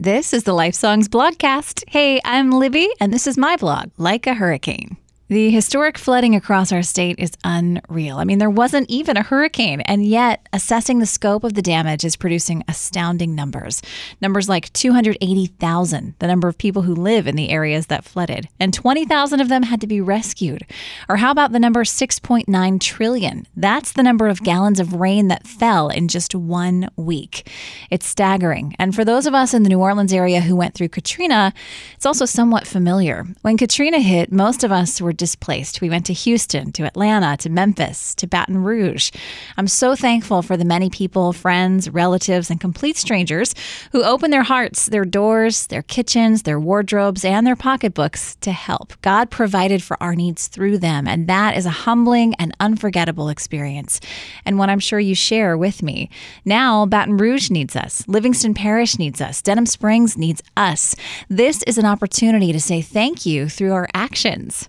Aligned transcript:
This 0.00 0.32
is 0.32 0.44
the 0.44 0.52
LifeSongs 0.52 1.08
blogcast. 1.08 1.84
Hey, 1.86 2.22
I'm 2.24 2.52
Libby, 2.52 2.88
and 3.00 3.12
this 3.12 3.26
is 3.26 3.36
my 3.36 3.56
blog, 3.56 3.90
Like 3.98 4.26
a 4.26 4.32
Hurricane. 4.32 4.96
The 5.30 5.48
historic 5.48 5.96
flooding 5.96 6.34
across 6.34 6.72
our 6.72 6.82
state 6.82 7.20
is 7.20 7.30
unreal. 7.44 8.16
I 8.16 8.24
mean, 8.24 8.38
there 8.38 8.50
wasn't 8.50 8.90
even 8.90 9.16
a 9.16 9.22
hurricane, 9.22 9.80
and 9.82 10.04
yet 10.04 10.44
assessing 10.52 10.98
the 10.98 11.06
scope 11.06 11.44
of 11.44 11.54
the 11.54 11.62
damage 11.62 12.04
is 12.04 12.16
producing 12.16 12.64
astounding 12.66 13.36
numbers. 13.36 13.80
Numbers 14.20 14.48
like 14.48 14.72
280,000, 14.72 16.14
the 16.18 16.26
number 16.26 16.48
of 16.48 16.58
people 16.58 16.82
who 16.82 16.96
live 16.96 17.28
in 17.28 17.36
the 17.36 17.50
areas 17.50 17.86
that 17.86 18.04
flooded, 18.04 18.48
and 18.58 18.74
20,000 18.74 19.40
of 19.40 19.48
them 19.48 19.62
had 19.62 19.80
to 19.80 19.86
be 19.86 20.00
rescued. 20.00 20.66
Or 21.08 21.18
how 21.18 21.30
about 21.30 21.52
the 21.52 21.60
number 21.60 21.84
6.9 21.84 22.80
trillion? 22.80 23.46
That's 23.54 23.92
the 23.92 24.02
number 24.02 24.26
of 24.26 24.42
gallons 24.42 24.80
of 24.80 24.94
rain 24.94 25.28
that 25.28 25.46
fell 25.46 25.90
in 25.90 26.08
just 26.08 26.34
one 26.34 26.88
week. 26.96 27.48
It's 27.88 28.06
staggering. 28.06 28.74
And 28.80 28.96
for 28.96 29.04
those 29.04 29.28
of 29.28 29.34
us 29.34 29.54
in 29.54 29.62
the 29.62 29.68
New 29.68 29.78
Orleans 29.78 30.12
area 30.12 30.40
who 30.40 30.56
went 30.56 30.74
through 30.74 30.88
Katrina, 30.88 31.54
it's 31.94 32.04
also 32.04 32.24
somewhat 32.24 32.66
familiar. 32.66 33.26
When 33.42 33.56
Katrina 33.56 34.00
hit, 34.00 34.32
most 34.32 34.64
of 34.64 34.72
us 34.72 35.00
were 35.00 35.19
displaced. 35.20 35.80
We 35.80 35.90
went 35.90 36.06
to 36.06 36.12
Houston, 36.14 36.72
to 36.72 36.84
Atlanta, 36.84 37.36
to 37.36 37.50
Memphis, 37.50 38.14
to 38.16 38.26
Baton 38.26 38.64
Rouge. 38.64 39.12
I'm 39.58 39.68
so 39.68 39.94
thankful 39.94 40.40
for 40.40 40.56
the 40.56 40.64
many 40.64 40.88
people, 40.88 41.34
friends, 41.34 41.90
relatives, 41.90 42.50
and 42.50 42.58
complete 42.58 42.96
strangers 42.96 43.54
who 43.92 44.02
opened 44.02 44.32
their 44.32 44.42
hearts, 44.42 44.86
their 44.86 45.04
doors, 45.04 45.66
their 45.66 45.82
kitchens, 45.82 46.42
their 46.42 46.58
wardrobes, 46.58 47.22
and 47.24 47.46
their 47.46 47.54
pocketbooks 47.54 48.36
to 48.36 48.50
help. 48.50 48.94
God 49.02 49.30
provided 49.30 49.82
for 49.82 50.02
our 50.02 50.16
needs 50.16 50.48
through 50.48 50.78
them, 50.78 51.06
and 51.06 51.28
that 51.28 51.54
is 51.54 51.66
a 51.66 51.70
humbling 51.70 52.34
and 52.38 52.56
unforgettable 52.58 53.28
experience, 53.28 54.00
and 54.46 54.58
one 54.58 54.70
I'm 54.70 54.80
sure 54.80 54.98
you 54.98 55.14
share 55.14 55.56
with 55.58 55.82
me. 55.82 56.08
Now, 56.46 56.86
Baton 56.86 57.18
Rouge 57.18 57.50
needs 57.50 57.76
us, 57.76 58.02
Livingston 58.08 58.54
Parish 58.54 58.98
needs 58.98 59.20
us, 59.20 59.42
Denham 59.42 59.66
Springs 59.66 60.16
needs 60.16 60.42
us. 60.56 60.96
This 61.28 61.62
is 61.64 61.76
an 61.76 61.84
opportunity 61.84 62.52
to 62.52 62.60
say 62.60 62.80
thank 62.80 63.26
you 63.26 63.50
through 63.50 63.74
our 63.74 63.88
actions. 63.92 64.68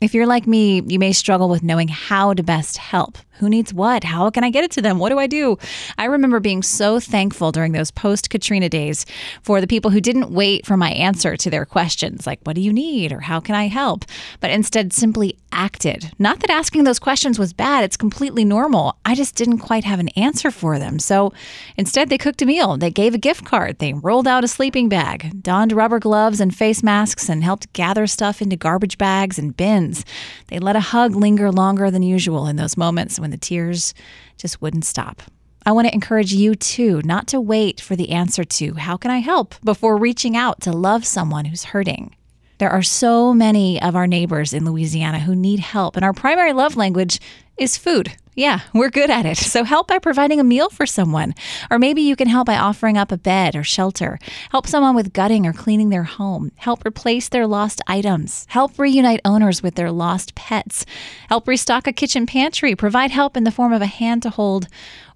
If 0.00 0.14
you're 0.14 0.26
like 0.26 0.46
me, 0.46 0.80
you 0.86 0.98
may 0.98 1.12
struggle 1.12 1.50
with 1.50 1.62
knowing 1.62 1.88
how 1.88 2.32
to 2.32 2.42
best 2.42 2.78
help. 2.78 3.18
Who 3.32 3.50
needs 3.50 3.74
what? 3.74 4.02
How 4.02 4.30
can 4.30 4.44
I 4.44 4.48
get 4.50 4.64
it 4.64 4.70
to 4.72 4.82
them? 4.82 4.98
What 4.98 5.10
do 5.10 5.18
I 5.18 5.26
do? 5.26 5.58
I 5.98 6.06
remember 6.06 6.40
being 6.40 6.62
so 6.62 6.98
thankful 7.00 7.52
during 7.52 7.72
those 7.72 7.90
post 7.90 8.30
Katrina 8.30 8.70
days 8.70 9.04
for 9.42 9.60
the 9.60 9.66
people 9.66 9.90
who 9.90 10.00
didn't 10.00 10.30
wait 10.30 10.64
for 10.64 10.78
my 10.78 10.90
answer 10.92 11.36
to 11.36 11.50
their 11.50 11.66
questions, 11.66 12.26
like, 12.26 12.40
what 12.44 12.56
do 12.56 12.62
you 12.62 12.72
need? 12.72 13.12
or 13.12 13.20
how 13.20 13.40
can 13.40 13.54
I 13.54 13.68
help? 13.68 14.06
But 14.40 14.50
instead 14.50 14.94
simply 14.94 15.36
acted. 15.52 16.12
Not 16.18 16.40
that 16.40 16.50
asking 16.50 16.84
those 16.84 16.98
questions 16.98 17.38
was 17.38 17.52
bad, 17.52 17.84
it's 17.84 17.96
completely 17.96 18.44
normal. 18.44 18.96
I 19.04 19.14
just 19.14 19.34
didn't 19.34 19.58
quite 19.58 19.84
have 19.84 20.00
an 20.00 20.08
answer 20.10 20.50
for 20.50 20.78
them. 20.78 20.98
So 20.98 21.32
instead, 21.76 22.08
they 22.08 22.18
cooked 22.18 22.42
a 22.42 22.46
meal, 22.46 22.76
they 22.76 22.90
gave 22.90 23.14
a 23.14 23.18
gift 23.18 23.44
card, 23.44 23.78
they 23.78 23.92
rolled 23.92 24.26
out 24.26 24.44
a 24.44 24.48
sleeping 24.48 24.88
bag, 24.88 25.42
donned 25.42 25.72
rubber 25.72 25.98
gloves 25.98 26.40
and 26.40 26.54
face 26.54 26.82
masks, 26.82 27.28
and 27.28 27.44
helped 27.44 27.72
gather 27.72 28.06
stuff 28.06 28.42
into 28.42 28.56
garbage 28.56 28.98
bags 28.98 29.38
and 29.38 29.56
bins. 29.56 30.04
They 30.48 30.58
let 30.58 30.76
a 30.76 30.80
hug 30.80 31.14
linger 31.14 31.50
longer 31.50 31.90
than 31.90 32.02
usual 32.02 32.46
in 32.46 32.56
those 32.56 32.76
moments 32.76 33.18
when 33.18 33.30
the 33.30 33.38
tears 33.38 33.94
just 34.36 34.60
wouldn't 34.62 34.84
stop. 34.84 35.22
I 35.66 35.72
want 35.72 35.88
to 35.88 35.94
encourage 35.94 36.32
you 36.32 36.54
too 36.54 37.02
not 37.04 37.26
to 37.28 37.40
wait 37.40 37.80
for 37.80 37.94
the 37.94 38.10
answer 38.10 38.44
to 38.44 38.74
how 38.74 38.96
can 38.96 39.10
I 39.10 39.18
help 39.18 39.54
before 39.62 39.98
reaching 39.98 40.36
out 40.36 40.62
to 40.62 40.72
love 40.72 41.04
someone 41.04 41.44
who's 41.44 41.64
hurting. 41.64 42.16
There 42.60 42.70
are 42.70 42.82
so 42.82 43.32
many 43.32 43.80
of 43.80 43.96
our 43.96 44.06
neighbors 44.06 44.52
in 44.52 44.66
Louisiana 44.66 45.18
who 45.18 45.34
need 45.34 45.60
help, 45.60 45.96
and 45.96 46.04
our 46.04 46.12
primary 46.12 46.52
love 46.52 46.76
language 46.76 47.18
is 47.56 47.78
food. 47.78 48.12
Yeah, 48.34 48.60
we're 48.74 48.90
good 48.90 49.08
at 49.08 49.24
it. 49.24 49.38
So 49.38 49.64
help 49.64 49.88
by 49.88 49.98
providing 49.98 50.40
a 50.40 50.44
meal 50.44 50.68
for 50.68 50.84
someone. 50.84 51.34
Or 51.70 51.78
maybe 51.78 52.02
you 52.02 52.16
can 52.16 52.28
help 52.28 52.46
by 52.46 52.56
offering 52.56 52.98
up 52.98 53.12
a 53.12 53.16
bed 53.16 53.56
or 53.56 53.64
shelter. 53.64 54.18
Help 54.50 54.66
someone 54.66 54.94
with 54.94 55.14
gutting 55.14 55.46
or 55.46 55.54
cleaning 55.54 55.88
their 55.88 56.04
home. 56.04 56.52
Help 56.56 56.84
replace 56.84 57.30
their 57.30 57.46
lost 57.46 57.80
items. 57.86 58.46
Help 58.50 58.78
reunite 58.78 59.20
owners 59.24 59.62
with 59.62 59.76
their 59.76 59.90
lost 59.90 60.34
pets. 60.34 60.84
Help 61.30 61.48
restock 61.48 61.86
a 61.86 61.94
kitchen 61.94 62.26
pantry. 62.26 62.76
Provide 62.76 63.10
help 63.10 63.38
in 63.38 63.44
the 63.44 63.50
form 63.50 63.72
of 63.72 63.80
a 63.80 63.86
hand 63.86 64.22
to 64.22 64.30
hold 64.30 64.68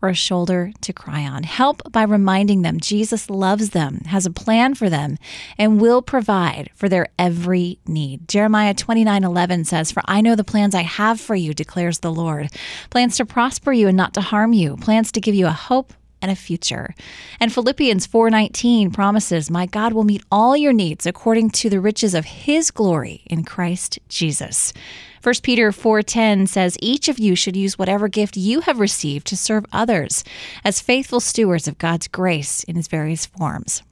or 0.00 0.08
a 0.08 0.14
shoulder 0.14 0.72
to 0.80 0.92
cry 0.92 1.24
on. 1.24 1.42
Help 1.42 1.90
by 1.90 2.02
reminding 2.02 2.62
them 2.62 2.80
Jesus 2.80 3.28
loves 3.28 3.70
them, 3.70 4.00
has 4.06 4.26
a 4.26 4.30
plan 4.30 4.74
for 4.74 4.88
them, 4.88 5.18
and 5.56 5.80
will 5.80 6.02
provide 6.02 6.70
for 6.74 6.88
their 6.88 7.08
every 7.18 7.78
need. 7.86 8.28
Jeremiah 8.28 8.74
29 8.74 9.24
11 9.24 9.64
says, 9.64 9.90
For 9.90 10.02
I 10.06 10.20
know 10.20 10.34
the 10.34 10.44
plans 10.44 10.74
I 10.74 10.82
have 10.82 11.20
for 11.20 11.34
you, 11.34 11.52
declares 11.54 11.98
the 11.98 12.12
Lord 12.12 12.50
plans 12.90 13.16
to 13.16 13.26
prosper 13.26 13.72
you 13.72 13.88
and 13.88 13.96
not 13.96 14.14
to 14.14 14.20
harm 14.20 14.52
you, 14.52 14.76
plans 14.76 15.12
to 15.12 15.20
give 15.20 15.34
you 15.34 15.46
a 15.46 15.52
hope 15.52 15.92
and 16.20 16.30
a 16.30 16.36
future. 16.36 16.94
And 17.40 17.52
Philippians 17.52 18.06
4:19 18.06 18.90
promises, 18.90 19.50
"My 19.50 19.66
God 19.66 19.92
will 19.92 20.04
meet 20.04 20.22
all 20.30 20.56
your 20.56 20.72
needs 20.72 21.06
according 21.06 21.50
to 21.50 21.70
the 21.70 21.80
riches 21.80 22.14
of 22.14 22.24
his 22.24 22.70
glory 22.70 23.22
in 23.26 23.44
Christ 23.44 23.98
Jesus." 24.08 24.72
1 25.20 25.42
Peter 25.42 25.72
4:10 25.72 26.46
says, 26.46 26.76
"Each 26.80 27.08
of 27.08 27.18
you 27.18 27.34
should 27.34 27.56
use 27.56 27.78
whatever 27.78 28.08
gift 28.08 28.36
you 28.36 28.60
have 28.60 28.78
received 28.78 29.26
to 29.28 29.36
serve 29.36 29.66
others 29.72 30.24
as 30.64 30.80
faithful 30.80 31.20
stewards 31.20 31.66
of 31.66 31.78
God's 31.78 32.08
grace 32.08 32.62
in 32.64 32.76
its 32.76 32.88
various 32.88 33.26
forms." 33.26 33.82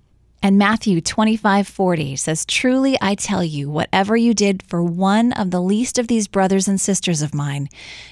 And 0.43 0.58
Matthew 0.58 1.00
25:40 1.00 2.14
says, 2.14 2.44
"Truly 2.44 2.97
I 3.00 3.16
tell 3.16 3.43
you, 3.43 3.69
whatever 3.69 4.16
you 4.16 4.34
did 4.34 4.62
for 4.62 4.82
one 4.82 5.32
of 5.32 5.50
the 5.50 5.62
least 5.62 5.98
of 5.98 6.06
these 6.06 6.28
brothers 6.28 6.69
and 6.69 6.81
sisters 6.81 7.22
of 7.22 7.34
mine, 7.34 7.69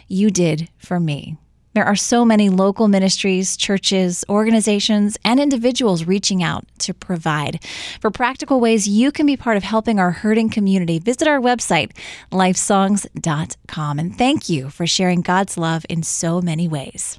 you 0.08 0.30
did 0.30 0.68
for 0.78 0.98
me." 0.98 1.36
There 1.74 1.84
are 1.84 1.96
so 1.96 2.24
many 2.24 2.48
local 2.48 2.88
ministries, 2.88 3.56
churches, 3.56 4.24
organizations, 4.28 5.18
and 5.24 5.40
individuals 5.40 6.04
reaching 6.04 6.42
out 6.42 6.64
to 6.78 6.94
provide. 6.94 7.64
For 8.00 8.10
practical 8.10 8.60
ways 8.60 8.88
you 8.88 9.10
can 9.10 9.26
be 9.26 9.36
part 9.36 9.56
of 9.56 9.64
helping 9.64 9.98
our 9.98 10.12
hurting 10.12 10.50
community, 10.50 11.00
visit 11.00 11.26
our 11.26 11.40
website, 11.40 11.90
lifesongs.com. 12.30 13.98
And 13.98 14.16
thank 14.16 14.48
you 14.48 14.70
for 14.70 14.86
sharing 14.86 15.20
God's 15.20 15.58
love 15.58 15.84
in 15.88 16.02
so 16.02 16.40
many 16.40 16.68
ways. 16.68 17.18